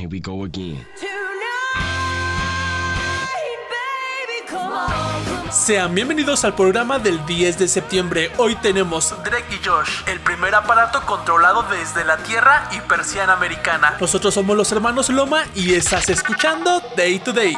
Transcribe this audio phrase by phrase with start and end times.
[0.00, 0.86] Here we go again.
[5.52, 8.32] Sean bienvenidos al programa del 10 de septiembre.
[8.38, 13.98] Hoy tenemos Drake y Josh, el primer aparato controlado desde la Tierra y persiana americana.
[14.00, 17.54] Nosotros somos los hermanos Loma y estás escuchando Day to Day.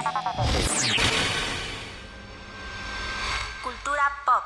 [3.62, 4.42] Cultura pop.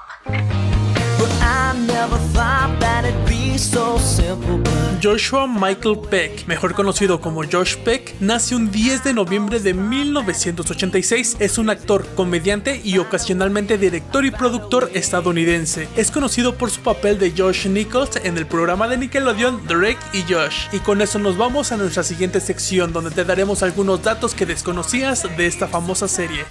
[5.02, 11.36] Joshua Michael Peck, mejor conocido como Josh Peck, nace un 10 de noviembre de 1986.
[11.38, 15.88] Es un actor, comediante y ocasionalmente director y productor estadounidense.
[15.96, 20.22] Es conocido por su papel de Josh Nichols en el programa de Nickelodeon Drake y
[20.22, 20.66] Josh.
[20.72, 24.46] Y con eso nos vamos a nuestra siguiente sección donde te daremos algunos datos que
[24.46, 26.44] desconocías de esta famosa serie.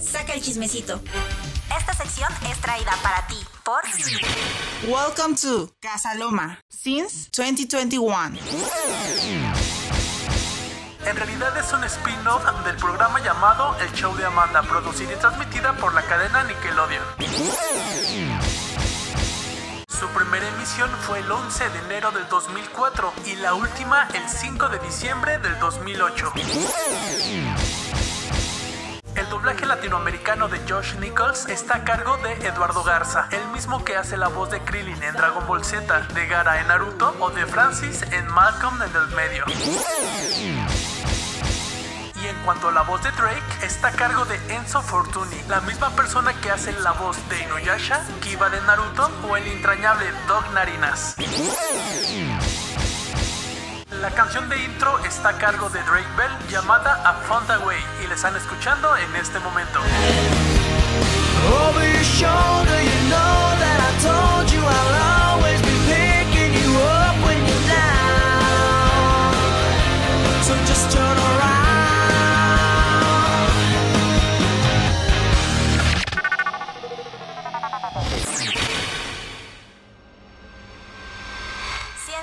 [0.00, 1.00] Saca el chismecito.
[2.68, 3.80] Traída para ti por
[4.86, 8.38] Welcome to Casa Loma since 2021.
[11.06, 15.72] En realidad es un spin-off del programa llamado El Show de Amanda, producida y transmitida
[15.78, 17.04] por la cadena Nickelodeon.
[19.88, 24.68] Su primera emisión fue el 11 de enero del 2004 y la última el 5
[24.68, 26.32] de diciembre del 2008.
[29.68, 34.28] Latinoamericano de Josh Nichols está a cargo de Eduardo Garza, el mismo que hace la
[34.28, 38.26] voz de Krillin en Dragon Ball Z, de Gara en Naruto o de Francis en
[38.28, 39.44] Malcolm en el medio.
[42.14, 45.60] Y en cuanto a la voz de Drake, está a cargo de Enzo Fortuni, la
[45.60, 50.50] misma persona que hace la voz de Inuyasha, Kiba de Naruto o el entrañable Dog
[50.52, 51.14] Narinas.
[54.00, 57.78] La canción de intro está a cargo de Drake Bell llamada A Found a Way
[58.04, 59.80] y la están escuchando en este momento.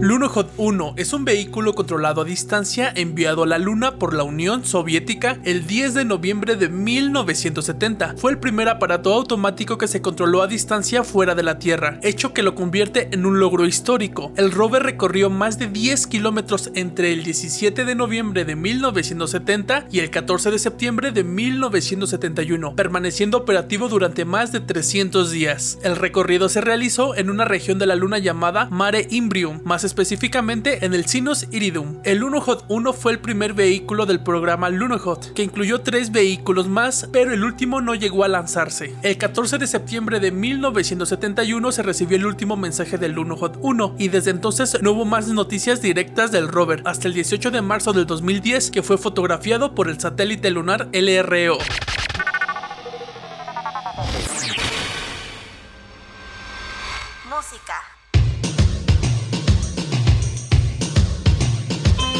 [0.00, 4.64] Lunokhod 1 es un vehículo controlado a distancia enviado a la Luna por la Unión
[4.64, 8.14] Soviética el 10 de noviembre de 1970.
[8.16, 12.32] Fue el primer aparato automático que se controló a distancia fuera de la Tierra, hecho
[12.32, 14.32] que lo convierte en un logro histórico.
[14.36, 19.98] El rover recorrió más de 10 kilómetros entre el 17 de noviembre de 1970 y
[19.98, 25.80] el 14 de septiembre de 1971, permaneciendo operativo durante más de 300 días.
[25.82, 30.84] El recorrido se realizó en una región de la Luna llamada Mare Imbrium, más específicamente
[30.84, 31.96] en el Sinus Iridum.
[32.04, 37.08] El Lunokhod 1 fue el primer vehículo del programa Lunokhod, que incluyó tres vehículos más,
[37.12, 38.94] pero el último no llegó a lanzarse.
[39.02, 44.08] El 14 de septiembre de 1971 se recibió el último mensaje del Lunokhod 1 y
[44.08, 48.06] desde entonces no hubo más noticias directas del rover hasta el 18 de marzo del
[48.06, 51.58] 2010 que fue fotografiado por el satélite lunar LRO.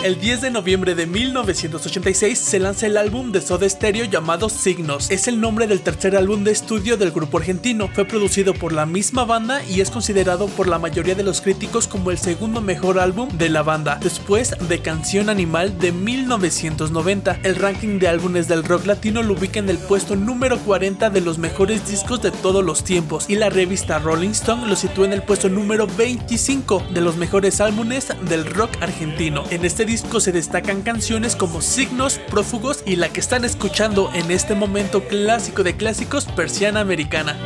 [0.05, 5.11] El 10 de noviembre de 1986 se lanza el álbum de Soda Stereo llamado Signos.
[5.11, 7.89] Es el nombre del tercer álbum de estudio del grupo argentino.
[7.89, 11.89] Fue producido por la misma banda y es considerado por la mayoría de los críticos
[11.89, 17.41] como el segundo mejor álbum de la banda, después de Canción Animal de 1990.
[17.43, 21.21] El ranking de álbumes del rock latino lo ubica en el puesto número 40 de
[21.21, 25.13] los mejores discos de todos los tiempos y la revista Rolling Stone lo sitúa en
[25.15, 29.43] el puesto número 25 de los mejores álbumes del rock argentino.
[29.51, 34.31] En este disco se destacan canciones como Signos, Prófugos y la que están escuchando en
[34.31, 37.39] este momento clásico de clásicos, Persiana Americana.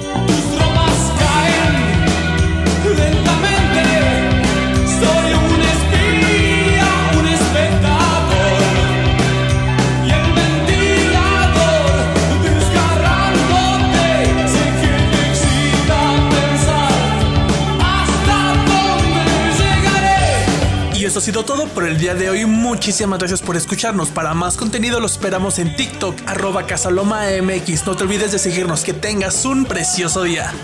[21.03, 22.47] Y eso ha sido todo por el día de hoy.
[22.47, 24.11] Muchísimas gracias por escucharnos.
[24.11, 27.85] Para más contenido lo esperamos en TikTok, arroba casalomamx.
[27.85, 28.85] No te olvides de seguirnos.
[28.85, 30.55] Que tengas un precioso día.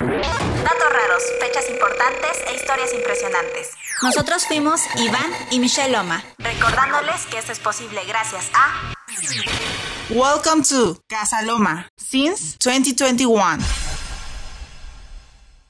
[0.00, 3.68] Datos raros, fechas importantes e historias impresionantes.
[4.02, 8.92] Nosotros fuimos Iván y Michelle Loma, recordándoles que esto es posible gracias a
[10.10, 13.83] Welcome to Casa Loma since 2021.